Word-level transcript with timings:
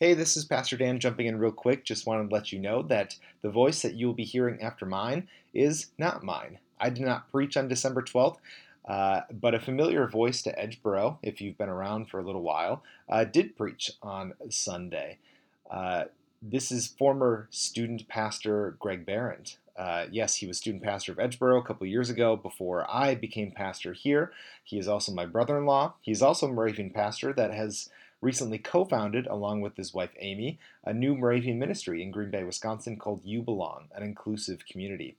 Hey, 0.00 0.14
this 0.14 0.34
is 0.34 0.46
Pastor 0.46 0.78
Dan 0.78 0.98
jumping 0.98 1.26
in 1.26 1.38
real 1.38 1.52
quick. 1.52 1.84
Just 1.84 2.06
wanted 2.06 2.30
to 2.30 2.34
let 2.34 2.52
you 2.52 2.58
know 2.58 2.80
that 2.84 3.16
the 3.42 3.50
voice 3.50 3.82
that 3.82 3.96
you 3.96 4.06
will 4.06 4.14
be 4.14 4.24
hearing 4.24 4.62
after 4.62 4.86
mine 4.86 5.28
is 5.52 5.88
not 5.98 6.24
mine. 6.24 6.58
I 6.80 6.88
did 6.88 7.04
not 7.04 7.30
preach 7.30 7.54
on 7.54 7.68
December 7.68 8.00
12th, 8.00 8.38
uh, 8.88 9.20
but 9.30 9.54
a 9.54 9.60
familiar 9.60 10.06
voice 10.06 10.40
to 10.44 10.56
Edgeboro, 10.56 11.18
if 11.22 11.42
you've 11.42 11.58
been 11.58 11.68
around 11.68 12.08
for 12.08 12.18
a 12.18 12.22
little 12.22 12.40
while, 12.40 12.82
uh, 13.10 13.24
did 13.24 13.58
preach 13.58 13.90
on 14.02 14.32
Sunday. 14.48 15.18
Uh, 15.70 16.04
this 16.40 16.72
is 16.72 16.86
former 16.86 17.46
student 17.50 18.08
pastor 18.08 18.76
Greg 18.80 19.04
Barrett. 19.04 19.58
Uh, 19.76 20.06
yes, 20.10 20.36
he 20.36 20.46
was 20.46 20.56
student 20.56 20.82
pastor 20.82 21.12
of 21.12 21.18
Edgeboro 21.18 21.58
a 21.58 21.62
couple 21.62 21.86
years 21.86 22.08
ago 22.08 22.36
before 22.36 22.90
I 22.90 23.14
became 23.14 23.50
pastor 23.50 23.92
here. 23.92 24.32
He 24.64 24.78
is 24.78 24.88
also 24.88 25.12
my 25.12 25.26
brother 25.26 25.58
in 25.58 25.66
law. 25.66 25.92
He's 26.00 26.22
also 26.22 26.48
a 26.48 26.52
Moravian 26.52 26.88
pastor 26.88 27.34
that 27.34 27.52
has 27.52 27.90
recently 28.20 28.58
co 28.58 28.84
founded, 28.84 29.26
along 29.26 29.60
with 29.60 29.76
his 29.76 29.94
wife 29.94 30.10
Amy, 30.18 30.58
a 30.84 30.92
new 30.92 31.14
Moravian 31.14 31.58
ministry 31.58 32.02
in 32.02 32.10
Green 32.10 32.30
Bay, 32.30 32.44
Wisconsin 32.44 32.96
called 32.96 33.24
You 33.24 33.42
Belong, 33.42 33.88
an 33.94 34.02
inclusive 34.02 34.66
community. 34.66 35.16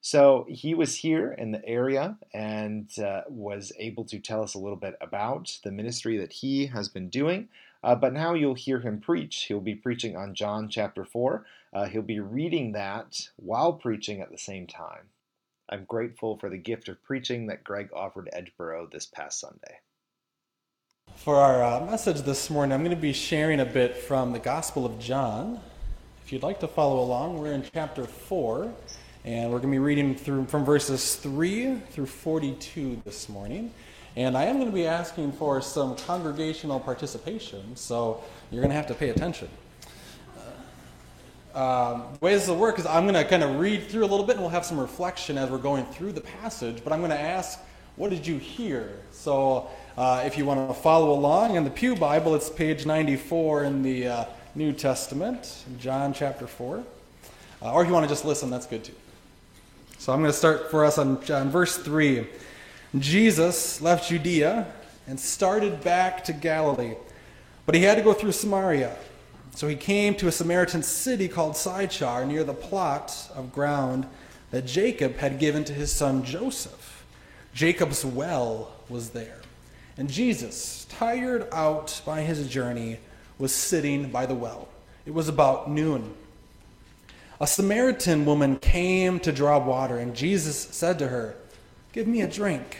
So 0.00 0.44
he 0.50 0.74
was 0.74 0.96
here 0.96 1.32
in 1.32 1.52
the 1.52 1.64
area 1.66 2.18
and 2.34 2.90
uh, 2.98 3.22
was 3.26 3.72
able 3.78 4.04
to 4.04 4.18
tell 4.18 4.42
us 4.42 4.52
a 4.52 4.58
little 4.58 4.76
bit 4.76 4.96
about 5.00 5.58
the 5.64 5.72
ministry 5.72 6.18
that 6.18 6.34
he 6.34 6.66
has 6.66 6.90
been 6.90 7.08
doing. 7.08 7.48
Uh, 7.82 7.94
but 7.94 8.12
now 8.12 8.34
you'll 8.34 8.54
hear 8.54 8.80
him 8.80 9.00
preach. 9.00 9.44
He'll 9.44 9.60
be 9.60 9.74
preaching 9.74 10.14
on 10.14 10.34
John 10.34 10.68
chapter 10.68 11.06
4. 11.06 11.46
Uh, 11.72 11.84
he'll 11.86 12.02
be 12.02 12.20
reading 12.20 12.72
that 12.72 13.30
while 13.36 13.72
preaching 13.72 14.20
at 14.20 14.30
the 14.30 14.36
same 14.36 14.66
time. 14.66 15.08
I'm 15.70 15.84
grateful 15.84 16.36
for 16.36 16.50
the 16.50 16.58
gift 16.58 16.88
of 16.88 17.02
preaching 17.02 17.46
that 17.46 17.64
Greg 17.64 17.88
offered 17.94 18.28
Edgeboro 18.34 18.90
this 18.90 19.06
past 19.06 19.40
Sunday. 19.40 19.78
For 21.16 21.36
our 21.36 21.62
uh, 21.62 21.86
message 21.86 22.20
this 22.22 22.50
morning, 22.50 22.74
I'm 22.74 22.84
going 22.84 22.94
to 22.94 23.00
be 23.00 23.12
sharing 23.14 23.60
a 23.60 23.64
bit 23.64 23.96
from 23.96 24.32
the 24.32 24.38
Gospel 24.38 24.84
of 24.84 24.98
John. 24.98 25.58
If 26.24 26.32
you'd 26.32 26.42
like 26.42 26.60
to 26.60 26.68
follow 26.68 27.00
along, 27.00 27.38
we're 27.38 27.52
in 27.52 27.64
chapter 27.72 28.04
4. 28.04 28.72
And 29.24 29.50
we're 29.50 29.58
going 29.58 29.72
to 29.72 29.76
be 29.76 29.78
reading 29.78 30.14
through 30.14 30.44
from 30.46 30.66
verses 30.66 31.16
3 31.16 31.76
through 31.90 32.06
42 32.06 33.00
this 33.06 33.30
morning. 33.30 33.72
And 34.16 34.36
I 34.36 34.44
am 34.44 34.56
going 34.56 34.68
to 34.68 34.74
be 34.74 34.86
asking 34.86 35.32
for 35.32 35.62
some 35.62 35.96
congregational 35.96 36.78
participation, 36.78 37.74
so 37.74 38.22
you're 38.50 38.60
going 38.60 38.70
to 38.70 38.76
have 38.76 38.88
to 38.88 38.94
pay 38.94 39.08
attention. 39.08 39.48
Uh, 41.54 41.58
um, 41.58 42.04
the 42.12 42.18
way 42.24 42.34
this 42.34 42.48
will 42.48 42.56
work 42.56 42.78
is 42.78 42.84
I'm 42.84 43.04
going 43.04 43.14
to 43.14 43.24
kind 43.24 43.42
of 43.42 43.58
read 43.58 43.88
through 43.88 44.04
a 44.04 44.10
little 44.10 44.26
bit 44.26 44.32
and 44.32 44.42
we'll 44.42 44.50
have 44.50 44.66
some 44.66 44.78
reflection 44.78 45.38
as 45.38 45.48
we're 45.48 45.56
going 45.56 45.86
through 45.86 46.12
the 46.12 46.20
passage, 46.20 46.84
but 46.84 46.92
I'm 46.92 47.00
going 47.00 47.12
to 47.12 47.20
ask, 47.20 47.58
what 47.96 48.10
did 48.10 48.26
you 48.26 48.38
hear? 48.38 48.90
So 49.12 49.68
uh, 49.96 50.22
if 50.26 50.36
you 50.36 50.44
want 50.44 50.68
to 50.68 50.74
follow 50.74 51.12
along 51.12 51.54
in 51.54 51.64
the 51.64 51.70
Pew 51.70 51.94
Bible, 51.94 52.34
it's 52.34 52.50
page 52.50 52.86
94 52.86 53.64
in 53.64 53.82
the 53.82 54.08
uh, 54.08 54.24
New 54.54 54.72
Testament, 54.72 55.64
John 55.78 56.12
chapter 56.12 56.46
4. 56.46 56.84
Uh, 57.62 57.72
or 57.72 57.82
if 57.82 57.88
you 57.88 57.94
want 57.94 58.04
to 58.04 58.08
just 58.08 58.24
listen, 58.24 58.50
that's 58.50 58.66
good 58.66 58.82
too. 58.82 58.94
So 59.98 60.12
I'm 60.12 60.20
going 60.20 60.30
to 60.30 60.36
start 60.36 60.70
for 60.70 60.84
us 60.84 60.98
on, 60.98 61.18
on 61.30 61.50
verse 61.50 61.78
3. 61.78 62.26
Jesus 62.98 63.80
left 63.80 64.08
Judea 64.08 64.66
and 65.06 65.18
started 65.18 65.82
back 65.82 66.24
to 66.24 66.32
Galilee, 66.32 66.94
but 67.64 67.74
he 67.74 67.82
had 67.82 67.96
to 67.96 68.02
go 68.02 68.12
through 68.12 68.32
Samaria. 68.32 68.96
So 69.54 69.68
he 69.68 69.76
came 69.76 70.16
to 70.16 70.26
a 70.26 70.32
Samaritan 70.32 70.82
city 70.82 71.28
called 71.28 71.56
Sychar 71.56 72.26
near 72.26 72.42
the 72.42 72.54
plot 72.54 73.30
of 73.36 73.52
ground 73.52 74.06
that 74.50 74.66
Jacob 74.66 75.16
had 75.16 75.38
given 75.38 75.64
to 75.64 75.72
his 75.72 75.92
son 75.92 76.24
Joseph. 76.24 76.93
Jacob's 77.54 78.04
well 78.04 78.72
was 78.88 79.10
there. 79.10 79.40
And 79.96 80.10
Jesus, 80.10 80.86
tired 80.88 81.46
out 81.52 82.02
by 82.04 82.22
his 82.22 82.48
journey, 82.48 82.98
was 83.38 83.54
sitting 83.54 84.10
by 84.10 84.26
the 84.26 84.34
well. 84.34 84.68
It 85.06 85.14
was 85.14 85.28
about 85.28 85.70
noon. 85.70 86.14
A 87.40 87.46
Samaritan 87.46 88.24
woman 88.24 88.58
came 88.58 89.20
to 89.20 89.32
draw 89.32 89.58
water, 89.58 89.98
and 89.98 90.14
Jesus 90.16 90.58
said 90.58 90.98
to 90.98 91.08
her, 91.08 91.36
Give 91.92 92.08
me 92.08 92.22
a 92.22 92.26
drink. 92.26 92.78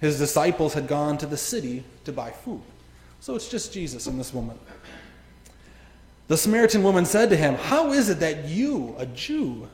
His 0.00 0.18
disciples 0.18 0.74
had 0.74 0.88
gone 0.88 1.18
to 1.18 1.26
the 1.26 1.36
city 1.36 1.84
to 2.04 2.12
buy 2.12 2.30
food. 2.30 2.62
So 3.20 3.36
it's 3.36 3.48
just 3.48 3.72
Jesus 3.72 4.06
and 4.06 4.18
this 4.18 4.32
woman. 4.32 4.58
The 6.26 6.36
Samaritan 6.36 6.82
woman 6.82 7.04
said 7.04 7.28
to 7.30 7.36
him, 7.36 7.54
How 7.54 7.92
is 7.92 8.08
it 8.08 8.18
that 8.20 8.46
you, 8.46 8.94
a 8.98 9.06
Jew, 9.06 9.68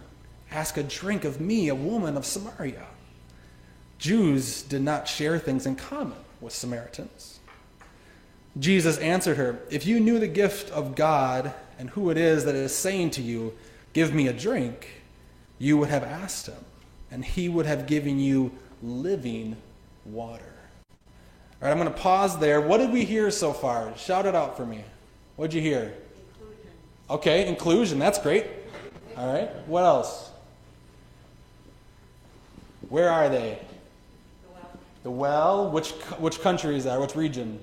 ask 0.51 0.77
a 0.77 0.83
drink 0.83 1.25
of 1.25 1.41
me, 1.41 1.69
a 1.69 1.75
woman 1.75 2.17
of 2.17 2.27
Samaria? 2.27 2.87
Jews 3.99 4.63
did 4.63 4.83
not 4.83 5.09
share 5.09 5.39
things 5.39 5.67
in 5.67 5.77
common 5.77 6.19
with 6.41 6.53
Samaritans. 6.53 7.39
Jesus 8.59 8.99
answered 8.99 9.37
her, 9.37 9.61
If 9.71 9.87
you 9.87 10.01
knew 10.01 10.19
the 10.19 10.29
gift 10.29 10.71
of 10.71 10.95
God 10.95 11.53
and 11.79 11.91
who 11.91 12.11
it 12.11 12.17
is 12.17 12.45
that 12.45 12.55
is 12.55 12.75
saying 12.75 13.11
to 13.13 13.23
you, 13.23 13.55
Give 13.93 14.15
me 14.15 14.29
a 14.29 14.33
drink, 14.33 15.03
you 15.59 15.79
would 15.79 15.89
have 15.89 16.05
asked 16.05 16.47
him, 16.47 16.65
and 17.11 17.25
he 17.25 17.49
would 17.49 17.65
have 17.65 17.87
given 17.87 18.19
you 18.19 18.53
living 18.83 19.57
water. 20.05 20.53
All 20.91 21.69
right, 21.69 21.71
I'm 21.71 21.79
going 21.79 21.91
to 21.91 21.99
pause 21.99 22.39
there. 22.39 22.61
What 22.61 22.79
did 22.79 22.93
we 22.93 23.07
hear 23.07 23.31
so 23.31 23.55
far? 23.55 23.97
Shout 23.97 24.27
it 24.27 24.35
out 24.35 24.55
for 24.55 24.67
me. 24.67 24.85
What 25.37 25.51
did 25.51 25.57
you 25.57 25.63
hear? 25.63 25.95
Inclusion. 26.35 26.71
Okay, 27.09 27.49
inclusion. 27.49 27.99
That's 27.99 28.19
great. 28.19 28.47
All 29.17 29.33
right, 29.33 29.49
what 29.67 29.85
else? 29.85 30.31
Where 32.91 33.11
are 33.11 33.31
they? 33.31 33.59
The 35.07 35.13
well. 35.13 35.71
Which, 35.71 35.91
which 36.19 36.41
country 36.41 36.77
is 36.77 36.83
that? 36.83 37.01
Which 37.01 37.15
region? 37.15 37.61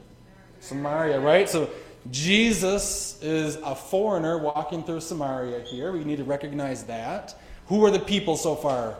Samaria, 0.62 1.20
right? 1.20 1.50
So 1.50 1.70
Jesus 2.10 3.22
is 3.22 3.58
a 3.58 3.76
foreigner 3.76 4.38
walking 4.38 4.82
through 4.82 5.02
Samaria 5.02 5.60
here. 5.60 5.92
We 5.92 6.06
need 6.06 6.20
to 6.20 6.24
recognize 6.24 6.86
that. 6.86 7.36
Who 7.68 7.84
are 7.84 7.92
the 7.92 8.00
people 8.00 8.38
so 8.38 8.56
far? 8.56 8.96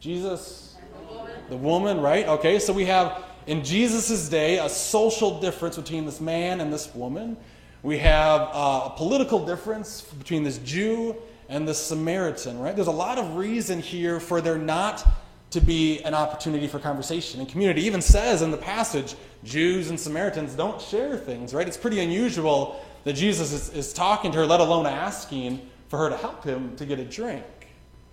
Jesus? 0.00 0.78
The 0.90 1.14
woman. 1.14 1.36
The 1.48 1.56
woman, 1.56 2.00
right? 2.00 2.26
Okay, 2.26 2.58
so 2.58 2.72
we 2.72 2.86
have 2.86 3.22
in 3.46 3.62
Jesus' 3.62 4.28
day 4.28 4.58
a 4.58 4.68
social 4.68 5.38
difference 5.38 5.76
between 5.76 6.06
this 6.06 6.20
man 6.20 6.60
and 6.60 6.72
this 6.72 6.92
woman. 6.92 7.36
We 7.84 7.98
have 7.98 8.50
uh, 8.52 8.80
a 8.86 8.94
political 8.96 9.46
difference 9.46 10.00
between 10.00 10.42
this 10.42 10.58
Jew 10.58 11.14
and 11.48 11.68
this 11.68 11.78
Samaritan, 11.78 12.58
right? 12.58 12.74
There's 12.74 12.88
a 12.88 12.90
lot 12.90 13.16
of 13.16 13.36
reason 13.36 13.78
here 13.78 14.18
for 14.18 14.40
there 14.40 14.58
not 14.58 15.06
to 15.50 15.60
be 15.60 16.00
an 16.02 16.14
opportunity 16.14 16.66
for 16.66 16.78
conversation 16.78 17.40
and 17.40 17.48
community. 17.48 17.82
It 17.82 17.86
even 17.86 18.02
says 18.02 18.42
in 18.42 18.50
the 18.50 18.56
passage, 18.56 19.14
Jews 19.44 19.88
and 19.88 19.98
Samaritans 19.98 20.54
don't 20.54 20.80
share 20.80 21.16
things, 21.16 21.54
right? 21.54 21.66
It's 21.66 21.76
pretty 21.76 22.00
unusual 22.00 22.84
that 23.04 23.14
Jesus 23.14 23.52
is, 23.52 23.70
is 23.70 23.92
talking 23.92 24.30
to 24.32 24.38
her, 24.38 24.46
let 24.46 24.60
alone 24.60 24.86
asking 24.86 25.66
for 25.88 25.98
her 25.98 26.10
to 26.10 26.16
help 26.16 26.44
him 26.44 26.76
to 26.76 26.84
get 26.84 26.98
a 26.98 27.04
drink, 27.04 27.44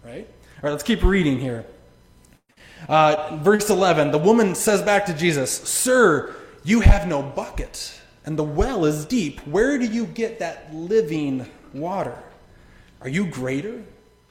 right? 0.03 0.27
All 0.27 0.61
right, 0.63 0.71
let's 0.71 0.83
keep 0.83 1.03
reading 1.03 1.39
here. 1.39 1.65
Uh, 2.87 3.37
verse 3.41 3.69
11 3.69 4.11
the 4.11 4.17
woman 4.17 4.53
says 4.53 4.81
back 4.81 5.05
to 5.07 5.13
Jesus, 5.13 5.51
Sir, 5.51 6.35
you 6.63 6.81
have 6.81 7.07
no 7.07 7.21
bucket, 7.21 7.99
and 8.25 8.37
the 8.37 8.43
well 8.43 8.85
is 8.85 9.05
deep. 9.05 9.39
Where 9.47 9.77
do 9.77 9.85
you 9.85 10.05
get 10.05 10.39
that 10.39 10.73
living 10.73 11.47
water? 11.73 12.17
Are 13.01 13.09
you 13.09 13.27
greater 13.27 13.83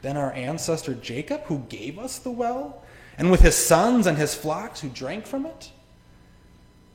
than 0.02 0.16
our 0.16 0.32
ancestor 0.32 0.94
Jacob, 0.94 1.42
who 1.44 1.58
gave 1.68 1.98
us 1.98 2.18
the 2.18 2.30
well? 2.30 2.83
And 3.16 3.30
with 3.30 3.40
his 3.40 3.56
sons 3.56 4.06
and 4.06 4.18
his 4.18 4.34
flocks 4.34 4.80
who 4.80 4.88
drank 4.88 5.26
from 5.26 5.46
it? 5.46 5.70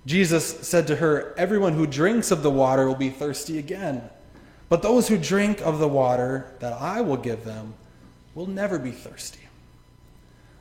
Jesus 0.05 0.67
said 0.67 0.87
to 0.87 0.95
her, 0.97 1.33
Everyone 1.37 1.73
who 1.73 1.85
drinks 1.85 2.31
of 2.31 2.43
the 2.43 2.51
water 2.51 2.87
will 2.87 2.95
be 2.95 3.09
thirsty 3.09 3.57
again. 3.59 4.09
But 4.67 4.81
those 4.81 5.07
who 5.07 5.17
drink 5.17 5.61
of 5.61 5.79
the 5.79 5.87
water 5.87 6.53
that 6.59 6.73
I 6.73 7.01
will 7.01 7.17
give 7.17 7.43
them 7.43 7.73
will 8.35 8.47
never 8.47 8.79
be 8.79 8.91
thirsty. 8.91 9.39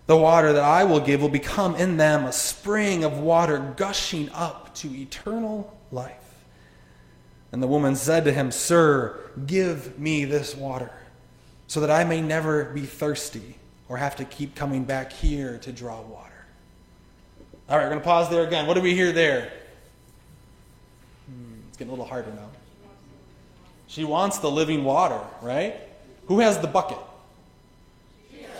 The 0.07 0.17
water 0.17 0.55
that 0.55 0.65
I 0.65 0.85
will 0.85 1.01
give 1.01 1.21
will 1.21 1.29
become 1.29 1.77
in 1.77 1.99
them 1.99 2.25
a 2.25 2.33
spring 2.33 3.05
of 3.05 3.19
water 3.19 3.75
gushing 3.77 4.31
up 4.31 4.75
to 4.77 4.95
eternal 4.95 5.77
life. 5.93 6.15
And 7.53 7.63
the 7.63 7.67
woman 7.67 7.95
said 7.95 8.25
to 8.25 8.33
him, 8.33 8.51
Sir, 8.51 9.19
give 9.47 9.99
me 9.99 10.25
this 10.25 10.55
water, 10.55 10.91
so 11.67 11.81
that 11.81 11.91
I 11.91 12.05
may 12.05 12.23
never 12.23 12.65
be 12.65 12.83
thirsty 12.83 13.57
or 13.89 13.97
have 13.97 14.17
to 14.17 14.25
keep 14.25 14.55
coming 14.55 14.85
back 14.85 15.13
here 15.13 15.59
to 15.59 15.73
draw 15.73 16.01
water. 16.01 16.33
All 17.69 17.77
right, 17.77 17.85
we're 17.85 17.91
going 17.91 18.01
to 18.01 18.05
pause 18.05 18.31
there 18.31 18.47
again. 18.47 18.67
What 18.67 18.75
do 18.75 18.81
we 18.81 18.95
hear 18.95 19.13
there? 19.13 19.53
Hmm, 21.27 21.55
it's 21.69 21.77
getting 21.77 21.91
a 21.91 21.93
little 21.93 22.07
harder 22.07 22.31
now. 22.31 22.49
She 23.87 24.05
wants 24.05 24.39
the 24.39 24.51
living 24.51 24.85
water, 24.85 25.21
right? 25.43 25.77
Who 26.27 26.41
has 26.41 26.59
the 26.59 26.67
bucket? 26.67 26.99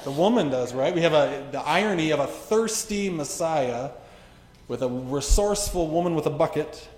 The 0.05 0.11
woman 0.11 0.49
does, 0.49 0.73
right? 0.73 0.95
We 0.95 1.03
have 1.03 1.13
a, 1.13 1.47
the 1.53 1.61
irony 1.61 2.13
of 2.13 2.21
a 2.21 2.27
thirsty 2.27 3.11
Messiah 3.11 3.91
with 4.69 4.83
a 4.83 4.89
resourceful 4.89 5.89
woman 5.89 6.15
with 6.15 6.27
a 6.27 6.31
bucket. 6.31 6.89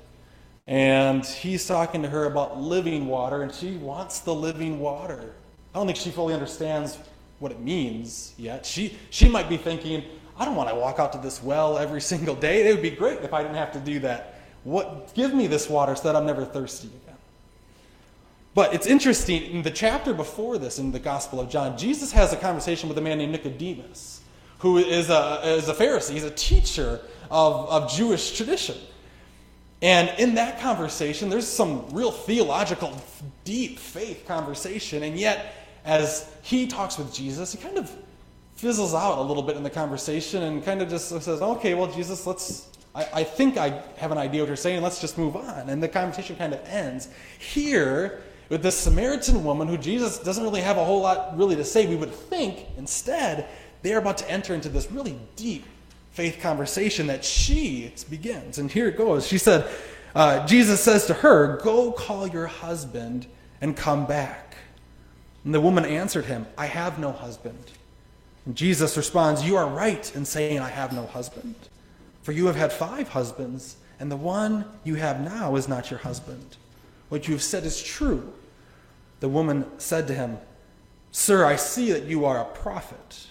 And 0.66 1.24
he's 1.24 1.66
talking 1.66 2.02
to 2.02 2.08
her 2.08 2.26
about 2.26 2.60
living 2.60 3.06
water, 3.08 3.42
and 3.42 3.52
she 3.52 3.72
wants 3.76 4.20
the 4.20 4.34
living 4.34 4.78
water. 4.78 5.32
I 5.74 5.78
don't 5.78 5.86
think 5.86 5.98
she 5.98 6.10
fully 6.10 6.34
understands 6.34 6.98
what 7.40 7.50
it 7.50 7.60
means 7.60 8.34
yet. 8.36 8.64
She, 8.64 8.96
she 9.10 9.28
might 9.28 9.48
be 9.48 9.56
thinking, 9.56 10.04
I 10.38 10.44
don't 10.44 10.54
want 10.54 10.68
to 10.68 10.74
walk 10.74 10.98
out 10.98 11.12
to 11.12 11.18
this 11.18 11.42
well 11.42 11.76
every 11.76 12.00
single 12.12 12.34
day. 12.34 12.68
It 12.68 12.72
would 12.72 12.82
be 12.82 12.90
great 12.90 13.20
if 13.20 13.34
I 13.34 13.42
didn't 13.42 13.56
have 13.56 13.72
to 13.72 13.80
do 13.80 13.98
that. 14.00 14.36
What, 14.62 15.12
give 15.14 15.34
me 15.34 15.46
this 15.46 15.68
water 15.68 15.96
so 15.96 16.04
that 16.04 16.16
I'm 16.16 16.26
never 16.26 16.44
thirsty 16.44 16.88
again. 16.88 17.16
But 18.52 18.74
it's 18.74 18.86
interesting, 18.86 19.42
in 19.42 19.62
the 19.62 19.70
chapter 19.70 20.12
before 20.12 20.58
this, 20.58 20.78
in 20.78 20.92
the 20.92 20.98
Gospel 20.98 21.40
of 21.40 21.48
John, 21.48 21.78
Jesus 21.78 22.12
has 22.12 22.32
a 22.32 22.36
conversation 22.36 22.88
with 22.88 22.98
a 22.98 23.00
man 23.00 23.18
named 23.18 23.32
Nicodemus, 23.32 24.20
who 24.58 24.78
is 24.78 25.08
a, 25.08 25.40
is 25.44 25.68
a 25.68 25.74
Pharisee. 25.74 26.10
He's 26.10 26.24
a 26.24 26.30
teacher 26.30 27.00
of, 27.30 27.68
of 27.70 27.90
Jewish 27.90 28.36
tradition. 28.36 28.76
And 29.82 30.12
in 30.18 30.34
that 30.34 30.60
conversation, 30.60 31.30
there's 31.30 31.46
some 31.46 31.86
real 31.90 32.10
theological, 32.10 33.00
deep 33.44 33.78
faith 33.78 34.26
conversation. 34.26 35.04
And 35.04 35.18
yet, 35.18 35.54
as 35.84 36.30
he 36.42 36.66
talks 36.66 36.98
with 36.98 37.12
Jesus, 37.12 37.52
he 37.52 37.58
kind 37.58 37.78
of 37.78 37.90
fizzles 38.56 38.94
out 38.94 39.18
a 39.18 39.22
little 39.22 39.42
bit 39.42 39.56
in 39.56 39.62
the 39.62 39.70
conversation 39.70 40.42
and 40.42 40.64
kind 40.64 40.82
of 40.82 40.88
just 40.88 41.08
says, 41.08 41.28
okay, 41.40 41.74
well, 41.74 41.90
Jesus, 41.90 42.26
let's, 42.26 42.68
I, 42.94 43.08
I 43.14 43.24
think 43.24 43.56
I 43.56 43.82
have 43.96 44.12
an 44.12 44.18
idea 44.18 44.42
what 44.42 44.48
you're 44.48 44.56
saying, 44.56 44.82
let's 44.82 45.00
just 45.00 45.16
move 45.16 45.36
on. 45.36 45.70
And 45.70 45.82
the 45.82 45.88
conversation 45.88 46.36
kind 46.36 46.52
of 46.52 46.60
ends. 46.66 47.08
Here, 47.38 48.20
with 48.50 48.62
this 48.62 48.76
Samaritan 48.76 49.44
woman 49.44 49.68
who 49.68 49.78
Jesus 49.78 50.18
doesn't 50.18 50.42
really 50.42 50.60
have 50.60 50.76
a 50.76 50.84
whole 50.84 51.00
lot 51.02 51.36
really 51.38 51.56
to 51.56 51.64
say, 51.64 51.86
we 51.86 51.96
would 51.96 52.12
think 52.12 52.66
instead 52.76 53.48
they're 53.82 53.98
about 53.98 54.18
to 54.18 54.30
enter 54.30 54.54
into 54.54 54.68
this 54.68 54.90
really 54.90 55.18
deep 55.36 55.64
faith 56.10 56.40
conversation 56.40 57.06
that 57.06 57.24
she 57.24 57.94
begins. 58.10 58.58
And 58.58 58.70
here 58.70 58.88
it 58.88 58.98
goes. 58.98 59.26
She 59.26 59.38
said, 59.38 59.70
uh, 60.14 60.44
Jesus 60.46 60.80
says 60.80 61.06
to 61.06 61.14
her, 61.14 61.58
Go 61.58 61.92
call 61.92 62.26
your 62.26 62.46
husband 62.46 63.26
and 63.60 63.76
come 63.76 64.06
back. 64.06 64.49
And 65.44 65.54
the 65.54 65.60
woman 65.60 65.84
answered 65.84 66.26
him, 66.26 66.46
I 66.58 66.66
have 66.66 66.98
no 66.98 67.12
husband. 67.12 67.72
And 68.46 68.56
Jesus 68.56 68.96
responds, 68.96 69.44
You 69.44 69.56
are 69.56 69.66
right 69.66 70.14
in 70.14 70.24
saying, 70.24 70.58
I 70.58 70.68
have 70.68 70.92
no 70.92 71.06
husband. 71.06 71.54
For 72.22 72.32
you 72.32 72.46
have 72.46 72.56
had 72.56 72.72
five 72.72 73.08
husbands, 73.08 73.76
and 73.98 74.10
the 74.10 74.16
one 74.16 74.64
you 74.84 74.96
have 74.96 75.20
now 75.20 75.56
is 75.56 75.68
not 75.68 75.90
your 75.90 76.00
husband. 76.00 76.56
What 77.08 77.26
you 77.26 77.34
have 77.34 77.42
said 77.42 77.64
is 77.64 77.82
true. 77.82 78.32
The 79.20 79.28
woman 79.28 79.66
said 79.78 80.06
to 80.08 80.14
him, 80.14 80.38
Sir, 81.12 81.44
I 81.44 81.56
see 81.56 81.92
that 81.92 82.04
you 82.04 82.24
are 82.24 82.40
a 82.40 82.44
prophet. 82.44 83.26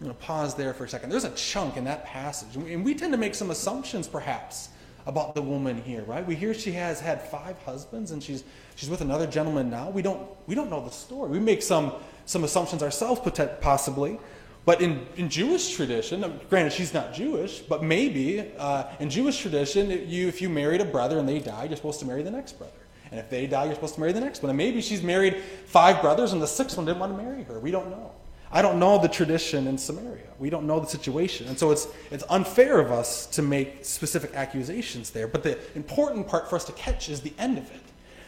I'm 0.00 0.06
going 0.06 0.16
to 0.16 0.22
pause 0.22 0.54
there 0.54 0.72
for 0.72 0.84
a 0.84 0.88
second. 0.88 1.10
There's 1.10 1.24
a 1.24 1.30
chunk 1.30 1.76
in 1.76 1.84
that 1.84 2.04
passage, 2.06 2.54
and 2.54 2.84
we 2.84 2.94
tend 2.94 3.12
to 3.12 3.18
make 3.18 3.34
some 3.34 3.50
assumptions, 3.50 4.06
perhaps, 4.06 4.68
about 5.08 5.34
the 5.34 5.42
woman 5.42 5.82
here, 5.82 6.02
right? 6.02 6.24
We 6.24 6.36
hear 6.36 6.52
she 6.52 6.72
has 6.72 7.00
had 7.00 7.22
five 7.22 7.56
husbands, 7.62 8.10
and 8.12 8.22
she's 8.22 8.44
she's 8.76 8.90
with 8.90 9.00
another 9.00 9.26
gentleman 9.26 9.70
now. 9.70 9.88
We 9.88 10.02
don't 10.02 10.28
we 10.46 10.54
don't 10.54 10.70
know 10.70 10.84
the 10.84 10.90
story. 10.90 11.30
We 11.30 11.40
make 11.40 11.62
some 11.62 11.94
some 12.26 12.44
assumptions 12.44 12.82
ourselves, 12.82 13.20
possibly. 13.60 14.20
But 14.66 14.82
in, 14.82 15.06
in 15.16 15.30
Jewish 15.30 15.74
tradition, 15.74 16.40
granted 16.50 16.74
she's 16.74 16.92
not 16.92 17.14
Jewish, 17.14 17.60
but 17.60 17.82
maybe 17.82 18.52
uh, 18.58 18.84
in 19.00 19.08
Jewish 19.08 19.40
tradition, 19.40 19.88
you, 20.06 20.28
if 20.28 20.42
you 20.42 20.50
married 20.50 20.82
a 20.82 20.84
brother 20.84 21.18
and 21.18 21.26
they 21.26 21.38
died, 21.38 21.70
you're 21.70 21.78
supposed 21.78 22.00
to 22.00 22.06
marry 22.06 22.22
the 22.22 22.30
next 22.30 22.58
brother. 22.58 22.74
And 23.10 23.18
if 23.18 23.30
they 23.30 23.46
die, 23.46 23.64
you're 23.64 23.76
supposed 23.76 23.94
to 23.94 24.00
marry 24.00 24.12
the 24.12 24.20
next 24.20 24.42
one. 24.42 24.50
And 24.50 24.58
maybe 24.58 24.82
she's 24.82 25.02
married 25.02 25.36
five 25.64 26.02
brothers 26.02 26.34
and 26.34 26.42
the 26.42 26.46
sixth 26.46 26.76
one 26.76 26.84
didn't 26.84 26.98
want 26.98 27.16
to 27.16 27.22
marry 27.22 27.44
her. 27.44 27.58
We 27.58 27.70
don't 27.70 27.88
know. 27.88 28.12
I 28.50 28.62
don't 28.62 28.78
know 28.78 28.98
the 28.98 29.08
tradition 29.08 29.66
in 29.66 29.76
Samaria. 29.76 30.24
We 30.38 30.48
don't 30.50 30.66
know 30.66 30.80
the 30.80 30.86
situation. 30.86 31.48
And 31.48 31.58
so 31.58 31.70
it's, 31.70 31.88
it's 32.10 32.24
unfair 32.30 32.80
of 32.80 32.90
us 32.90 33.26
to 33.26 33.42
make 33.42 33.84
specific 33.84 34.34
accusations 34.34 35.10
there. 35.10 35.28
But 35.28 35.42
the 35.42 35.58
important 35.76 36.26
part 36.26 36.48
for 36.48 36.56
us 36.56 36.64
to 36.64 36.72
catch 36.72 37.08
is 37.08 37.20
the 37.20 37.32
end 37.38 37.58
of 37.58 37.70
it. 37.70 37.82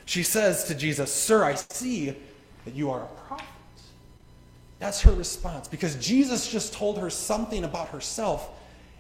She 0.05 0.23
says 0.23 0.65
to 0.65 0.75
Jesus, 0.75 1.13
Sir, 1.13 1.45
I 1.45 1.55
see 1.55 2.17
that 2.65 2.75
you 2.75 2.91
are 2.91 3.03
a 3.03 3.07
prophet. 3.29 3.47
That's 4.79 5.01
her 5.03 5.13
response 5.13 5.69
because 5.69 5.95
Jesus 5.97 6.51
just 6.51 6.73
told 6.73 6.99
her 6.99 7.11
something 7.11 7.65
about 7.65 7.89
herself. 7.91 8.51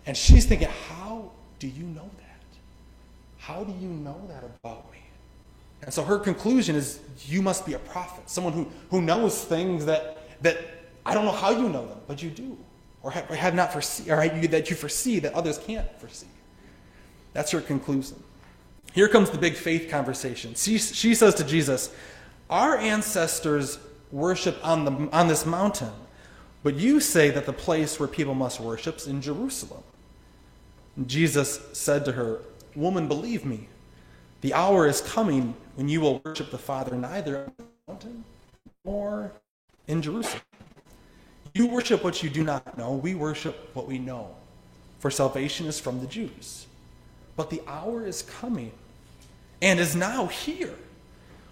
And 0.06 0.16
she's 0.16 0.46
thinking, 0.46 0.68
How 0.88 1.32
do 1.58 1.66
you 1.66 1.84
know 1.84 2.08
that? 2.18 2.40
How 3.38 3.64
do 3.64 3.72
you 3.72 3.88
know 3.88 4.20
that 4.28 4.44
about 4.44 4.90
me? 4.92 4.98
And 5.82 5.92
so 5.92 6.04
her 6.04 6.18
conclusion 6.18 6.76
is, 6.76 7.00
You 7.26 7.42
must 7.42 7.66
be 7.66 7.74
a 7.74 7.78
prophet, 7.78 8.30
someone 8.30 8.52
who, 8.52 8.68
who 8.90 9.02
knows 9.02 9.42
things 9.42 9.86
that, 9.86 10.18
that 10.42 10.79
I 11.04 11.14
don't 11.14 11.24
know 11.24 11.32
how 11.32 11.50
you 11.50 11.68
know 11.68 11.86
them, 11.86 11.98
but 12.06 12.22
you 12.22 12.30
do. 12.30 12.56
Or 13.02 13.10
have, 13.10 13.30
or 13.30 13.34
have 13.34 13.54
not 13.54 13.72
foreseen, 13.72 14.10
or 14.10 14.28
that 14.48 14.68
you 14.68 14.76
foresee 14.76 15.20
that 15.20 15.32
others 15.32 15.58
can't 15.58 15.90
foresee. 15.98 16.26
That's 17.32 17.50
her 17.52 17.60
conclusion. 17.60 18.22
Here 18.92 19.08
comes 19.08 19.30
the 19.30 19.38
big 19.38 19.54
faith 19.54 19.88
conversation. 19.88 20.54
She, 20.54 20.78
she 20.78 21.14
says 21.14 21.34
to 21.36 21.44
Jesus, 21.44 21.94
Our 22.50 22.76
ancestors 22.76 23.78
worship 24.10 24.58
on, 24.66 24.84
the, 24.84 25.16
on 25.16 25.28
this 25.28 25.46
mountain, 25.46 25.92
but 26.62 26.74
you 26.74 27.00
say 27.00 27.30
that 27.30 27.46
the 27.46 27.52
place 27.52 27.98
where 27.98 28.08
people 28.08 28.34
must 28.34 28.60
worship 28.60 28.96
is 28.96 29.06
in 29.06 29.22
Jerusalem. 29.22 29.82
And 30.96 31.08
Jesus 31.08 31.60
said 31.72 32.04
to 32.04 32.12
her, 32.12 32.40
Woman, 32.74 33.08
believe 33.08 33.44
me, 33.44 33.68
the 34.40 34.54
hour 34.54 34.86
is 34.86 35.00
coming 35.00 35.54
when 35.76 35.88
you 35.88 36.00
will 36.00 36.20
worship 36.24 36.50
the 36.50 36.58
Father 36.58 36.96
neither 36.96 37.44
on 37.44 37.52
the 37.56 37.64
mountain 37.88 38.24
nor 38.84 39.32
in 39.86 40.02
Jerusalem. 40.02 40.42
You 41.54 41.66
worship 41.66 42.04
what 42.04 42.22
you 42.22 42.30
do 42.30 42.44
not 42.44 42.78
know. 42.78 42.94
We 42.94 43.14
worship 43.14 43.70
what 43.74 43.86
we 43.86 43.98
know. 43.98 44.34
For 44.98 45.10
salvation 45.10 45.66
is 45.66 45.80
from 45.80 46.00
the 46.00 46.06
Jews. 46.06 46.66
But 47.36 47.50
the 47.50 47.62
hour 47.66 48.06
is 48.06 48.22
coming 48.22 48.72
and 49.62 49.80
is 49.80 49.96
now 49.96 50.26
here 50.26 50.74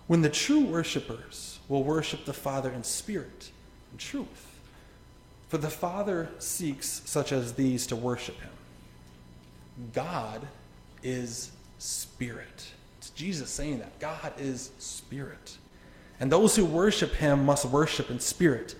when 0.06 0.22
the 0.22 0.28
true 0.28 0.64
worshipers 0.64 1.58
will 1.68 1.82
worship 1.82 2.24
the 2.24 2.32
Father 2.32 2.70
in 2.70 2.84
spirit 2.84 3.50
and 3.90 3.98
truth. 3.98 4.60
For 5.48 5.58
the 5.58 5.70
Father 5.70 6.28
seeks 6.38 7.02
such 7.04 7.32
as 7.32 7.54
these 7.54 7.86
to 7.86 7.96
worship 7.96 8.38
him. 8.40 8.50
God 9.94 10.46
is 11.02 11.52
spirit. 11.78 12.72
It's 12.98 13.10
Jesus 13.10 13.50
saying 13.50 13.78
that. 13.78 13.98
God 13.98 14.32
is 14.38 14.70
spirit. 14.78 15.56
And 16.20 16.30
those 16.30 16.56
who 16.56 16.64
worship 16.64 17.14
him 17.14 17.44
must 17.46 17.64
worship 17.64 18.10
in 18.10 18.20
spirit 18.20 18.74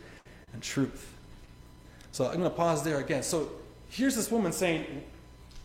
and 0.59 0.63
truth. 0.65 1.15
So 2.11 2.27
I'm 2.27 2.39
going 2.39 2.51
to 2.51 2.51
pause 2.51 2.83
there 2.83 2.99
again. 2.99 3.23
So 3.23 3.49
here's 3.91 4.17
this 4.17 4.29
woman 4.29 4.51
saying, 4.51 5.05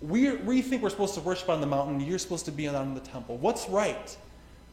we, 0.02 0.34
we 0.34 0.62
think 0.62 0.84
we're 0.84 0.92
supposed 0.92 1.16
to 1.16 1.22
worship 1.22 1.50
on 1.50 1.62
the 1.62 1.68
mountain, 1.68 2.00
you're 2.00 2.20
supposed 2.20 2.46
to 2.46 2.52
be 2.52 2.68
on 2.68 2.94
the 2.94 3.00
temple. 3.00 3.38
What's 3.38 3.68
right? 3.70 4.16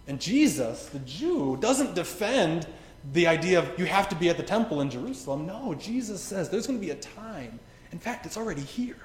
And 0.08 0.20
Jesus, 0.20 0.86
the 0.86 0.98
Jew, 1.00 1.56
doesn't 1.58 1.94
defend 1.94 2.66
the 3.14 3.26
idea 3.26 3.60
of 3.60 3.78
you 3.78 3.86
have 3.86 4.10
to 4.10 4.14
be 4.14 4.28
at 4.28 4.36
the 4.36 4.42
temple 4.42 4.82
in 4.82 4.90
Jerusalem. 4.90 5.46
No, 5.46 5.74
Jesus 5.74 6.20
says 6.20 6.50
there's 6.50 6.66
going 6.66 6.78
to 6.78 6.84
be 6.84 6.92
a 6.92 6.96
time, 6.96 7.58
in 7.90 7.98
fact, 7.98 8.26
it's 8.26 8.36
already 8.36 8.60
here, 8.60 9.00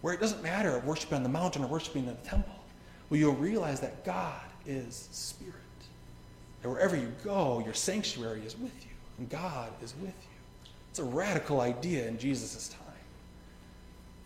where 0.00 0.14
it 0.14 0.20
doesn't 0.20 0.44
matter 0.44 0.80
worshiping 0.86 1.16
on 1.16 1.22
the 1.24 1.28
mountain 1.28 1.64
or 1.64 1.66
worshiping 1.66 2.02
in 2.02 2.10
the 2.10 2.28
temple. 2.28 2.54
Well, 3.10 3.18
you'll 3.18 3.34
realize 3.34 3.80
that 3.80 4.04
God 4.04 4.40
is 4.64 5.08
spirit. 5.10 5.54
And 6.62 6.70
wherever 6.70 6.94
you 6.94 7.12
go, 7.24 7.62
your 7.64 7.74
sanctuary 7.74 8.42
is 8.46 8.56
with 8.56 8.74
you, 8.84 8.92
and 9.18 9.28
God 9.28 9.72
is 9.82 9.92
with 10.00 10.14
you. 10.14 10.35
It's 10.96 11.02
a 11.02 11.04
radical 11.04 11.60
idea 11.60 12.08
in 12.08 12.16
Jesus' 12.16 12.68
time. 12.68 12.80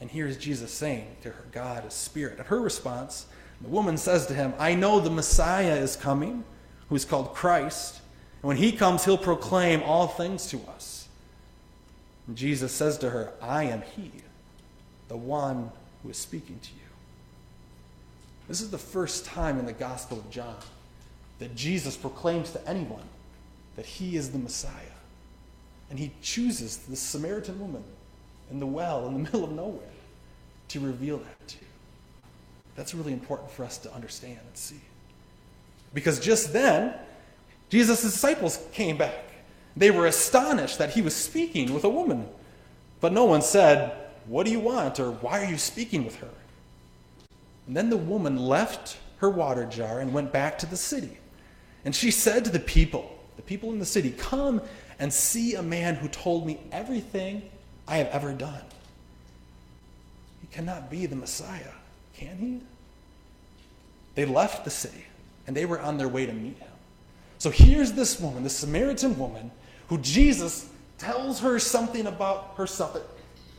And 0.00 0.08
here's 0.08 0.36
Jesus 0.36 0.70
saying 0.70 1.16
to 1.22 1.30
her, 1.30 1.44
God 1.50 1.84
is 1.84 1.94
spirit. 1.94 2.38
And 2.38 2.46
her 2.46 2.60
response, 2.60 3.26
the 3.60 3.66
woman 3.66 3.96
says 3.96 4.28
to 4.28 4.34
him, 4.34 4.54
I 4.56 4.76
know 4.76 5.00
the 5.00 5.10
Messiah 5.10 5.74
is 5.74 5.96
coming, 5.96 6.44
who 6.88 6.94
is 6.94 7.04
called 7.04 7.34
Christ. 7.34 8.00
And 8.40 8.46
when 8.46 8.56
he 8.56 8.70
comes, 8.70 9.04
he'll 9.04 9.18
proclaim 9.18 9.82
all 9.82 10.06
things 10.06 10.46
to 10.50 10.60
us. 10.68 11.08
And 12.28 12.36
Jesus 12.36 12.70
says 12.70 12.98
to 12.98 13.10
her, 13.10 13.32
I 13.42 13.64
am 13.64 13.82
he, 13.96 14.12
the 15.08 15.16
one 15.16 15.72
who 16.04 16.10
is 16.10 16.18
speaking 16.18 16.60
to 16.60 16.70
you. 16.70 16.88
This 18.46 18.60
is 18.60 18.70
the 18.70 18.78
first 18.78 19.24
time 19.24 19.58
in 19.58 19.66
the 19.66 19.72
Gospel 19.72 20.18
of 20.18 20.30
John 20.30 20.54
that 21.40 21.56
Jesus 21.56 21.96
proclaims 21.96 22.52
to 22.52 22.64
anyone 22.68 23.08
that 23.74 23.86
he 23.86 24.14
is 24.14 24.30
the 24.30 24.38
Messiah. 24.38 24.99
And 25.90 25.98
he 25.98 26.12
chooses 26.22 26.78
this 26.78 27.00
Samaritan 27.00 27.58
woman 27.60 27.82
in 28.50 28.60
the 28.60 28.66
well 28.66 29.06
in 29.06 29.12
the 29.14 29.18
middle 29.24 29.44
of 29.44 29.52
nowhere 29.52 29.82
to 30.68 30.80
reveal 30.80 31.18
that 31.18 31.48
to. 31.48 31.56
That's 32.76 32.94
really 32.94 33.12
important 33.12 33.50
for 33.50 33.64
us 33.64 33.76
to 33.78 33.92
understand 33.92 34.38
and 34.46 34.56
see. 34.56 34.80
Because 35.92 36.20
just 36.20 36.52
then, 36.52 36.94
Jesus' 37.68 38.02
disciples 38.02 38.58
came 38.72 38.96
back. 38.96 39.24
They 39.76 39.90
were 39.90 40.06
astonished 40.06 40.78
that 40.78 40.90
he 40.90 41.02
was 41.02 41.14
speaking 41.14 41.74
with 41.74 41.84
a 41.84 41.88
woman. 41.88 42.28
But 43.00 43.12
no 43.12 43.24
one 43.24 43.42
said, 43.42 43.92
What 44.26 44.46
do 44.46 44.52
you 44.52 44.60
want? 44.60 45.00
or 45.00 45.10
Why 45.10 45.42
are 45.42 45.50
you 45.50 45.58
speaking 45.58 46.04
with 46.04 46.16
her? 46.16 46.30
And 47.66 47.76
then 47.76 47.90
the 47.90 47.96
woman 47.96 48.36
left 48.36 48.98
her 49.18 49.30
water 49.30 49.66
jar 49.66 50.00
and 50.00 50.12
went 50.12 50.32
back 50.32 50.58
to 50.58 50.66
the 50.66 50.76
city. 50.76 51.18
And 51.84 51.94
she 51.94 52.10
said 52.10 52.44
to 52.44 52.50
the 52.50 52.60
people, 52.60 53.18
the 53.36 53.42
people 53.42 53.72
in 53.72 53.78
the 53.78 53.86
city, 53.86 54.10
Come 54.10 54.60
and 55.00 55.12
see 55.12 55.54
a 55.54 55.62
man 55.62 55.96
who 55.96 56.06
told 56.08 56.46
me 56.46 56.60
everything 56.70 57.42
I 57.88 57.96
have 57.96 58.08
ever 58.08 58.32
done. 58.32 58.62
He 60.42 60.46
cannot 60.54 60.90
be 60.90 61.06
the 61.06 61.16
Messiah, 61.16 61.72
can 62.14 62.36
he? 62.36 62.60
They 64.14 64.26
left 64.26 64.64
the 64.64 64.70
city 64.70 65.06
and 65.46 65.56
they 65.56 65.64
were 65.64 65.80
on 65.80 65.96
their 65.96 66.08
way 66.08 66.26
to 66.26 66.32
meet 66.32 66.58
him. 66.58 66.68
So 67.38 67.50
here's 67.50 67.92
this 67.92 68.20
woman, 68.20 68.44
the 68.44 68.50
Samaritan 68.50 69.18
woman, 69.18 69.50
who 69.88 69.98
Jesus 69.98 70.68
tells 70.98 71.40
her 71.40 71.58
something 71.58 72.06
about 72.06 72.52
herself. 72.56 72.98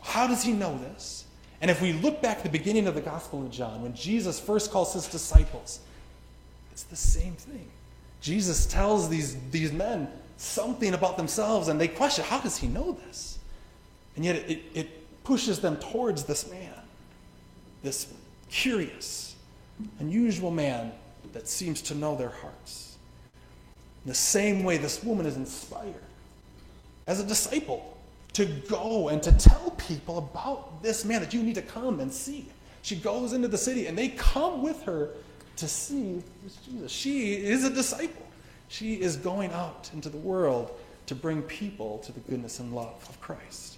How 0.02 0.28
does 0.28 0.44
he 0.44 0.54
know 0.54 0.78
this? 0.78 1.26
And 1.62 1.72
if 1.72 1.82
we 1.82 1.94
look 1.94 2.22
back 2.22 2.44
the 2.44 2.50
beginning 2.50 2.86
of 2.86 2.94
the 2.94 3.02
Gospel 3.02 3.44
of 3.44 3.52
John, 3.52 3.82
when 3.82 3.96
Jesus 3.96 4.40
first 4.40 4.72
calls 4.72 4.94
his 4.94 5.08
disciples, 5.08 5.80
it's 6.72 6.84
the 6.84 6.96
same 6.96 7.34
thing. 7.34 7.68
Jesus 8.22 8.68
tells 8.68 9.10
these, 9.10 9.36
these 9.50 9.72
men 9.72 10.08
something 10.42 10.94
about 10.94 11.18
themselves, 11.18 11.68
and 11.68 11.80
they 11.80 11.88
question, 11.88 12.26
how 12.26 12.40
does 12.40 12.58
he 12.58 12.68
know 12.68 12.94
this? 13.06 13.40
And 14.16 14.26
yet 14.26 14.36
it, 14.36 14.62
it 14.74 15.24
pushes 15.24 15.60
them 15.60 15.78
towards 15.78 16.24
this 16.24 16.50
man, 16.50 16.74
this 17.84 18.12
curious, 18.50 19.36
unusual 20.00 20.52
man 20.52 20.92
that 21.34 21.48
seems 21.48 21.82
to 21.84 21.96
know 21.96 22.16
their 22.16 22.30
hearts. 22.30 22.98
In 24.04 24.10
the 24.10 24.16
same 24.16 24.64
way, 24.64 24.78
this 24.78 25.04
woman 25.04 25.26
is 25.26 25.38
inspired 25.38 25.94
as 27.08 27.20
a 27.20 27.24
disciple 27.24 27.98
to 28.34 28.46
go 28.46 29.10
and 29.10 29.22
to 29.22 29.32
tell 29.34 29.72
people 29.72 30.18
about 30.18 30.82
this 30.82 31.06
man 31.06 31.22
that 31.22 31.34
you 31.34 31.44
need 31.44 31.56
to 31.56 31.62
come 31.62 32.00
and 32.00 32.12
see. 32.12 32.48
She 32.82 32.96
goes 32.96 33.34
into 33.34 33.48
the 33.48 33.58
city 33.58 33.88
and 33.88 33.98
they 33.98 34.10
come 34.10 34.64
with 34.64 34.82
her 34.84 35.12
to 35.58 35.68
see 35.68 36.24
Jesus. 36.66 36.92
She 36.92 37.36
is 37.36 37.64
a 37.64 37.70
disciple. 37.70 38.26
She 38.72 39.02
is 39.02 39.18
going 39.18 39.52
out 39.52 39.90
into 39.94 40.08
the 40.08 40.16
world 40.16 40.72
to 41.08 41.14
bring 41.14 41.42
people 41.42 41.98
to 42.06 42.14
the 42.14 42.22
goodness 42.22 42.62
and 42.62 42.74
love 42.74 43.06
of 43.10 43.20
Christ. 43.20 43.76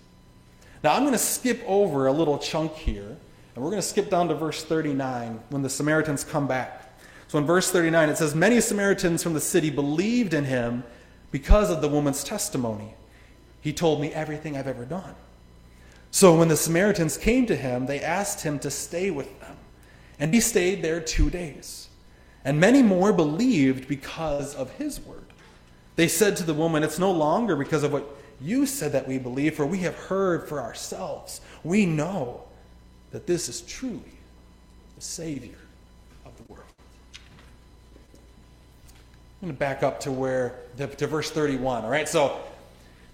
Now, 0.83 0.93
I'm 0.93 1.01
going 1.01 1.13
to 1.13 1.17
skip 1.17 1.63
over 1.65 2.05
a 2.05 2.11
little 2.11 2.37
chunk 2.37 2.73
here, 2.73 3.17
and 3.55 3.63
we're 3.63 3.71
going 3.71 3.81
to 3.81 3.87
skip 3.87 4.11
down 4.11 4.27
to 4.27 4.35
verse 4.35 4.63
39 4.63 5.39
when 5.49 5.63
the 5.63 5.69
Samaritans 5.69 6.23
come 6.23 6.47
back. 6.47 6.95
So, 7.27 7.39
in 7.39 7.45
verse 7.47 7.71
39, 7.71 8.09
it 8.09 8.17
says, 8.19 8.35
Many 8.35 8.61
Samaritans 8.61 9.23
from 9.23 9.33
the 9.33 9.41
city 9.41 9.71
believed 9.71 10.35
in 10.35 10.45
him 10.45 10.83
because 11.31 11.71
of 11.71 11.81
the 11.81 11.87
woman's 11.87 12.23
testimony. 12.23 12.93
He 13.61 13.73
told 13.73 13.99
me 13.99 14.13
everything 14.13 14.55
I've 14.55 14.67
ever 14.67 14.85
done. 14.85 15.15
So 16.11 16.37
when 16.37 16.49
the 16.49 16.55
Samaritans 16.55 17.17
came 17.17 17.47
to 17.47 17.55
him, 17.55 17.87
they 17.87 17.99
asked 17.99 18.43
him 18.43 18.59
to 18.59 18.69
stay 18.69 19.09
with 19.09 19.39
them. 19.39 19.57
And 20.19 20.31
he 20.31 20.39
stayed 20.39 20.83
there 20.83 21.01
two 21.01 21.31
days. 21.31 21.87
And 22.45 22.59
many 22.59 22.81
more 22.83 23.13
believed 23.13 23.87
because 23.87 24.53
of 24.55 24.71
his 24.71 24.99
word. 24.99 25.23
They 25.95 26.07
said 26.07 26.35
to 26.37 26.43
the 26.43 26.53
woman, 26.53 26.83
It's 26.83 26.99
no 26.99 27.11
longer 27.11 27.55
because 27.55 27.83
of 27.83 27.93
what 27.93 28.05
you 28.41 28.65
said 28.65 28.91
that 28.91 29.07
we 29.07 29.17
believe, 29.17 29.55
for 29.55 29.65
we 29.65 29.79
have 29.79 29.95
heard 29.95 30.47
for 30.47 30.59
ourselves. 30.59 31.39
We 31.63 31.85
know 31.85 32.43
that 33.11 33.27
this 33.27 33.47
is 33.47 33.61
truly 33.61 34.01
the 34.95 35.01
Savior 35.01 35.55
of 36.25 36.35
the 36.35 36.43
world. 36.51 36.65
I'm 39.41 39.49
going 39.49 39.53
to 39.53 39.59
back 39.59 39.83
up 39.83 39.99
to 40.01 40.11
where, 40.11 40.55
to 40.77 41.07
verse 41.07 41.29
31. 41.29 41.83
All 41.83 41.89
right, 41.89 42.09
so 42.09 42.41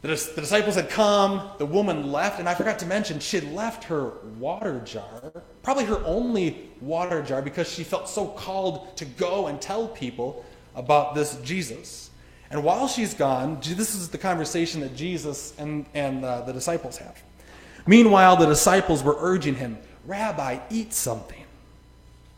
the, 0.02 0.08
the 0.08 0.42
disciples 0.42 0.76
had 0.76 0.90
come, 0.90 1.50
the 1.58 1.66
woman 1.66 2.12
left, 2.12 2.40
and 2.40 2.48
I 2.48 2.54
forgot 2.54 2.80
to 2.80 2.86
mention, 2.86 3.20
she 3.20 3.40
had 3.40 3.52
left 3.54 3.84
her 3.86 4.14
water 4.38 4.80
jar, 4.86 5.34
probably 5.62 5.86
her 5.86 6.02
only 6.06 6.70
water 6.80 7.22
jar, 7.22 7.42
because 7.42 7.70
she 7.70 7.84
felt 7.84 8.08
so 8.08 8.28
called 8.28 8.96
to 8.98 9.06
go 9.06 9.48
and 9.48 9.62
tell 9.62 9.88
people 9.88 10.46
about 10.76 11.16
this 11.16 11.36
Jesus. 11.44 12.10
And 12.50 12.64
while 12.64 12.88
she's 12.88 13.14
gone, 13.14 13.60
this 13.62 13.94
is 13.94 14.10
the 14.10 14.18
conversation 14.18 14.82
that 14.82 14.96
Jesus 14.96 15.54
and, 15.60 15.86
and 15.94 16.24
uh, 16.24 16.42
the 16.42 16.54
disciples 16.54 16.98
have. 16.98 17.22
Meanwhile, 17.86 18.38
the 18.38 18.46
disciples 18.46 19.04
were 19.04 19.18
urging 19.20 19.56
him, 19.56 19.78
Rabbi, 20.06 20.60
eat 20.70 20.94
something. 20.94 21.44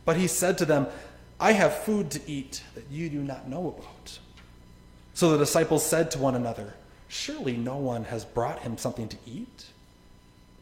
But 0.04 0.18
he 0.18 0.28
said 0.28 0.58
to 0.58 0.66
them, 0.66 0.88
I 1.40 1.54
have 1.54 1.74
food 1.74 2.12
to 2.12 2.22
eat 2.30 2.64
that 2.76 2.86
you 2.90 3.10
do 3.10 3.20
not 3.20 3.48
know 3.48 3.68
about. 3.68 4.20
So 5.14 5.32
the 5.32 5.38
disciples 5.38 5.86
said 5.86 6.12
to 6.12 6.20
one 6.20 6.36
another, 6.36 6.74
Surely 7.12 7.58
no 7.58 7.76
one 7.76 8.06
has 8.06 8.24
brought 8.24 8.60
him 8.60 8.78
something 8.78 9.10
to 9.10 9.18
eat. 9.28 9.66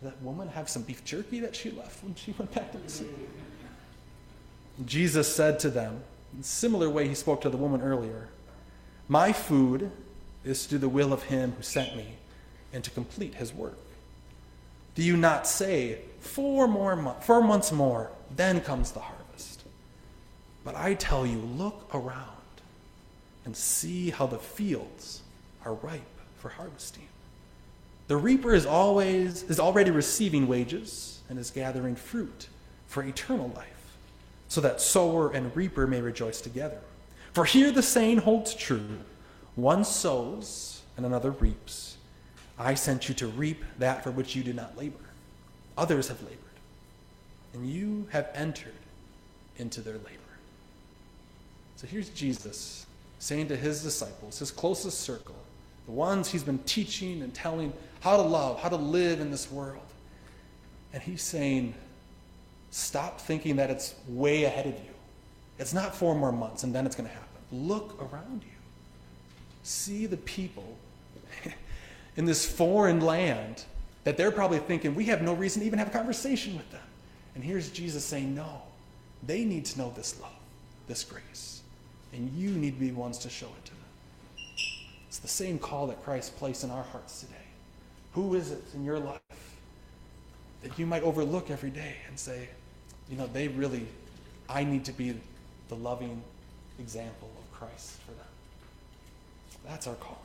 Did 0.01 0.11
that 0.11 0.21
woman 0.23 0.47
have 0.47 0.67
some 0.67 0.81
beef 0.81 1.05
jerky 1.05 1.39
that 1.41 1.55
she 1.55 1.69
left 1.69 2.03
when 2.03 2.15
she 2.15 2.33
went 2.39 2.55
back 2.55 2.71
to 2.71 2.79
the 2.79 2.89
city? 2.89 3.13
Jesus 4.83 5.33
said 5.33 5.59
to 5.59 5.69
them, 5.69 6.01
in 6.33 6.39
a 6.39 6.43
similar 6.43 6.89
way 6.89 7.07
he 7.07 7.13
spoke 7.13 7.41
to 7.41 7.51
the 7.51 7.57
woman 7.57 7.83
earlier, 7.83 8.29
My 9.07 9.31
food 9.31 9.91
is 10.43 10.63
to 10.63 10.69
do 10.69 10.77
the 10.79 10.89
will 10.89 11.13
of 11.13 11.21
him 11.21 11.53
who 11.55 11.61
sent 11.61 11.95
me 11.95 12.15
and 12.73 12.83
to 12.83 12.89
complete 12.89 13.35
his 13.35 13.53
work. 13.53 13.77
Do 14.95 15.03
you 15.03 15.17
not 15.17 15.45
say, 15.45 15.99
four 16.19 16.67
more 16.67 16.95
mo- 16.95 17.17
four 17.21 17.43
months 17.43 17.71
more, 17.71 18.09
then 18.35 18.59
comes 18.61 18.91
the 18.91 19.01
harvest? 19.01 19.61
But 20.63 20.75
I 20.75 20.95
tell 20.95 21.27
you, 21.27 21.37
look 21.37 21.87
around 21.93 22.25
and 23.45 23.55
see 23.55 24.09
how 24.09 24.25
the 24.25 24.39
fields 24.39 25.21
are 25.63 25.75
ripe 25.75 26.01
for 26.39 26.49
harvesting. 26.49 27.07
The 28.07 28.17
reaper 28.17 28.53
is 28.53 28.65
always 28.65 29.43
is 29.43 29.59
already 29.59 29.91
receiving 29.91 30.47
wages 30.47 31.21
and 31.29 31.37
is 31.37 31.51
gathering 31.51 31.95
fruit 31.95 32.47
for 32.87 33.03
eternal 33.03 33.51
life, 33.55 33.95
so 34.47 34.61
that 34.61 34.81
sower 34.81 35.31
and 35.31 35.55
reaper 35.55 35.85
may 35.85 36.01
rejoice 36.01 36.41
together. 36.41 36.79
For 37.33 37.45
here 37.45 37.71
the 37.71 37.83
saying 37.83 38.19
holds 38.19 38.55
true 38.55 38.99
one 39.55 39.83
sows 39.83 40.81
and 40.97 41.05
another 41.05 41.31
reaps. 41.31 41.97
I 42.57 42.73
sent 42.73 43.07
you 43.07 43.15
to 43.15 43.27
reap 43.27 43.63
that 43.77 44.03
for 44.03 44.11
which 44.11 44.35
you 44.35 44.43
did 44.43 44.55
not 44.55 44.77
labor. 44.77 44.97
Others 45.77 46.09
have 46.09 46.21
labored, 46.21 46.37
and 47.53 47.69
you 47.69 48.07
have 48.11 48.29
entered 48.33 48.73
into 49.57 49.81
their 49.81 49.93
labor. 49.93 50.19
So 51.75 51.87
here's 51.87 52.09
Jesus 52.09 52.85
saying 53.19 53.47
to 53.49 53.55
his 53.55 53.83
disciples, 53.83 54.39
his 54.39 54.51
closest 54.51 55.01
circle, 55.01 55.35
the 55.89 55.95
ones 55.95 56.29
he's 56.29 56.43
been 56.43 56.59
teaching 56.59 57.23
and 57.23 57.33
telling 57.33 57.73
how 58.01 58.15
to 58.15 58.21
love, 58.21 58.59
how 58.61 58.69
to 58.69 58.75
live 58.75 59.21
in 59.21 59.31
this 59.31 59.51
world. 59.51 59.81
And 60.93 61.01
he's 61.01 61.23
saying, 61.23 61.73
stop 62.69 63.19
thinking 63.19 63.55
that 63.55 63.71
it's 63.71 63.95
way 64.07 64.43
ahead 64.43 64.67
of 64.67 64.73
you. 64.73 64.91
It's 65.57 65.73
not 65.73 65.95
four 65.95 66.13
more 66.13 66.31
months 66.31 66.61
and 66.61 66.75
then 66.75 66.85
it's 66.85 66.95
going 66.95 67.09
to 67.09 67.15
happen. 67.15 67.27
Look 67.51 67.99
around 67.99 68.43
you. 68.43 68.51
See 69.63 70.05
the 70.05 70.17
people 70.17 70.77
in 72.17 72.25
this 72.25 72.45
foreign 72.45 73.01
land 73.01 73.63
that 74.03 74.15
they're 74.15 74.29
probably 74.29 74.59
thinking, 74.59 74.93
we 74.93 75.05
have 75.05 75.23
no 75.23 75.33
reason 75.33 75.61
to 75.61 75.65
even 75.65 75.79
have 75.79 75.87
a 75.87 75.91
conversation 75.91 76.55
with 76.55 76.69
them. 76.69 76.85
And 77.33 77.43
here's 77.43 77.71
Jesus 77.71 78.05
saying, 78.05 78.35
no, 78.35 78.61
they 79.25 79.43
need 79.43 79.65
to 79.65 79.79
know 79.79 79.91
this 79.95 80.21
love, 80.21 80.29
this 80.87 81.03
grace. 81.03 81.61
And 82.13 82.31
you 82.33 82.51
need 82.51 82.75
to 82.75 82.79
be 82.79 82.91
ones 82.91 83.17
to 83.19 83.29
show 83.31 83.47
it 83.47 83.65
to 83.65 83.71
them. 83.71 83.78
It's 85.21 85.33
the 85.33 85.43
same 85.43 85.59
call 85.59 85.87
that 85.87 86.01
Christ 86.01 86.37
placed 86.37 86.63
in 86.63 86.71
our 86.71 86.83
hearts 86.83 87.19
today. 87.19 87.33
Who 88.13 88.35
is 88.35 88.51
it 88.51 88.63
in 88.73 88.85
your 88.85 88.99
life 88.99 89.19
that 90.63 90.79
you 90.79 90.85
might 90.85 91.03
overlook 91.03 91.51
every 91.51 91.71
day 91.71 91.97
and 92.07 92.17
say, 92.17 92.47
you 93.09 93.17
know, 93.17 93.27
they 93.27 93.49
really, 93.49 93.85
I 94.47 94.63
need 94.63 94.85
to 94.85 94.93
be 94.93 95.19
the 95.67 95.75
loving 95.75 96.21
example 96.79 97.29
of 97.37 97.51
Christ 97.51 97.99
for 98.05 98.11
them? 98.11 98.27
That's 99.67 99.87
our 99.87 99.95
calling. 99.95 100.19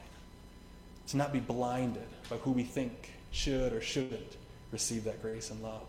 To 1.09 1.17
not 1.17 1.33
be 1.33 1.41
blinded 1.41 2.07
by 2.31 2.37
who 2.37 2.53
we 2.53 2.63
think 2.63 3.15
should 3.33 3.73
or 3.73 3.81
shouldn't 3.81 4.37
receive 4.71 5.03
that 5.05 5.21
grace 5.21 5.51
and 5.51 5.61
love, 5.61 5.89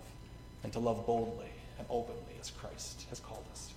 and 0.63 0.73
to 0.73 0.79
love 0.79 1.05
boldly 1.05 1.45
and 1.77 1.85
openly 1.91 2.21
as 2.41 2.49
Christ 2.49 3.05
has 3.09 3.19
called 3.19 3.45
us 3.51 3.69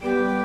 to. 0.00 0.06
Amen. 0.06 0.35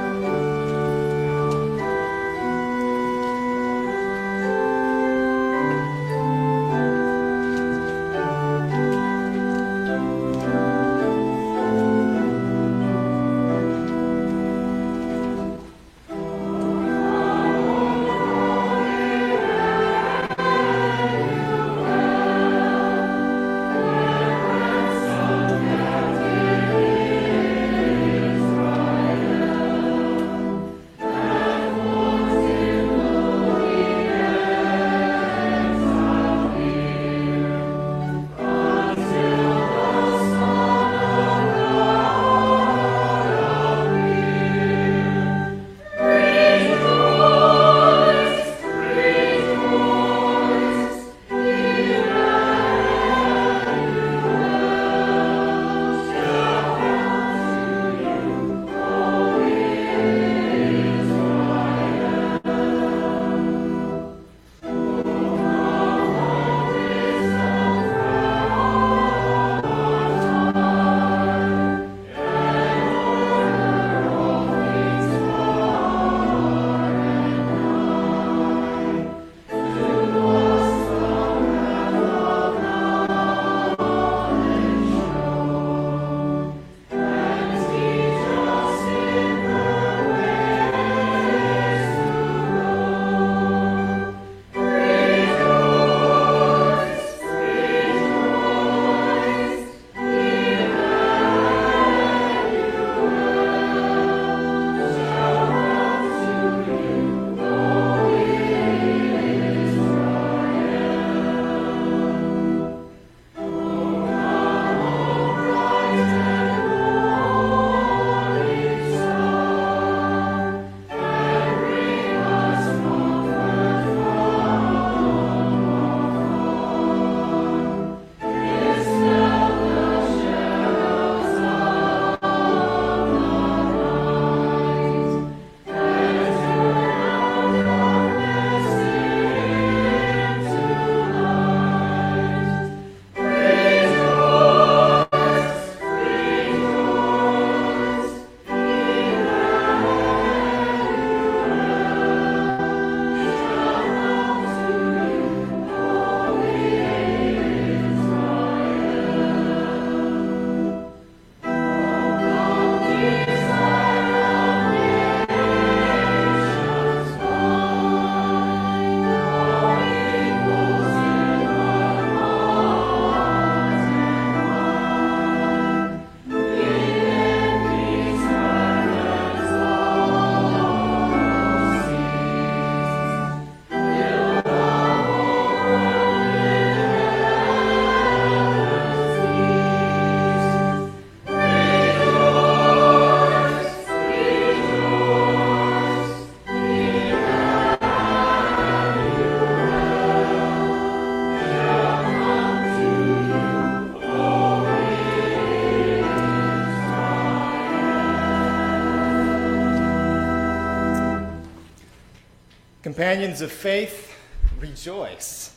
Companions 213.12 213.42
of 213.42 213.52
faith, 213.52 214.18
rejoice. 214.58 215.54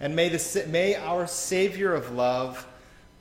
And 0.00 0.14
may, 0.14 0.28
the, 0.28 0.66
may 0.68 0.96
our 0.96 1.26
Savior 1.26 1.94
of 1.94 2.12
love 2.12 2.66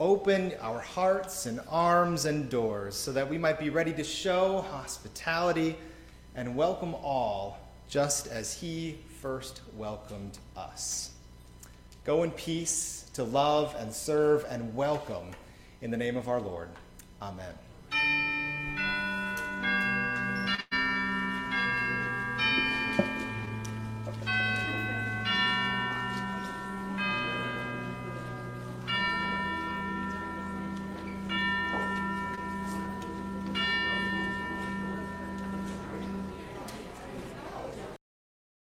open 0.01 0.51
our 0.59 0.81
hearts 0.81 1.45
and 1.45 1.61
arms 1.69 2.25
and 2.25 2.49
doors 2.49 2.93
so 2.97 3.13
that 3.13 3.29
we 3.29 3.37
might 3.37 3.57
be 3.57 3.69
ready 3.69 3.93
to 3.93 4.03
show 4.03 4.59
hospitality 4.69 5.77
and 6.35 6.57
welcome 6.57 6.93
all 6.95 7.57
just 7.87 8.27
as 8.27 8.53
He 8.53 8.97
first 9.21 9.61
welcomed 9.77 10.39
us. 10.57 11.11
Go 12.03 12.23
in 12.23 12.31
peace 12.31 13.09
to 13.13 13.23
love 13.23 13.77
and 13.79 13.93
serve 13.93 14.45
and 14.49 14.75
welcome 14.75 15.31
in 15.81 15.89
the 15.89 15.95
name 15.95 16.17
of 16.17 16.27
our 16.27 16.41
Lord. 16.41 16.67
Amen. 17.21 17.53